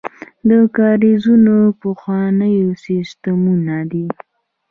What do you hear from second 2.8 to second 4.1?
سیستمونه دي.